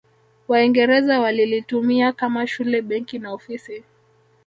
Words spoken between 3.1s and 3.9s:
na ofisi